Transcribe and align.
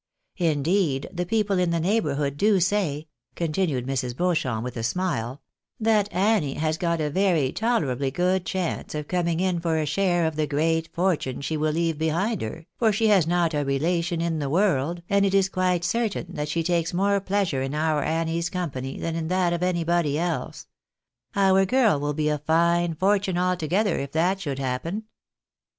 Indeed, 0.37 1.07
the 1.13 1.27
people 1.27 1.59
in 1.59 1.69
the 1.69 1.79
neighbourhood 1.79 2.35
do 2.35 2.59
say," 2.59 3.07
con 3.35 3.49
tinued 3.49 3.85
Mrs. 3.85 4.17
Beauchamp, 4.17 4.63
with 4.63 4.75
a 4.75 4.81
smile," 4.81 5.43
that 5.89 6.11
Annie 6.11 6.55
has 6.55 6.79
got 6.79 6.99
a 6.99 7.11
very 7.11 7.51
tolerably 7.51 8.09
good 8.09 8.43
chance 8.43 8.95
of 8.95 9.07
coming 9.07 9.39
in 9.39 9.59
for 9.59 9.77
a 9.77 9.85
share 9.85 10.25
of 10.25 10.37
the 10.37 10.47
great 10.47 10.91
fortune 10.91 11.39
she 11.39 11.55
will 11.55 11.73
leave 11.73 11.99
behind 11.99 12.41
her, 12.41 12.65
for 12.79 12.91
she 12.91 13.09
has 13.09 13.27
not 13.27 13.53
a 13.53 13.63
relation 13.63 14.21
in 14.21 14.39
the 14.39 14.49
world, 14.49 15.03
and 15.07 15.23
it 15.23 15.35
is 15.35 15.49
quite 15.49 15.83
certain 15.83 16.25
that 16.33 16.49
she 16.49 16.63
takes 16.63 16.95
more 16.95 17.19
pleasure 17.21 17.61
in 17.61 17.75
our 17.75 18.01
Annie's 18.01 18.49
company 18.49 18.97
than 18.97 19.15
in 19.15 19.27
that 19.27 19.53
of 19.53 19.61
anybody 19.61 20.17
else. 20.17 20.65
Our 21.35 21.63
girl 21.63 21.99
will 21.99 22.13
be 22.15 22.27
a 22.29 22.39
fine 22.39 22.95
fortune 22.95 23.37
altogether 23.37 23.99
if 23.99 24.13
that 24.13 24.41
should 24.41 24.57
happen." 24.57 25.03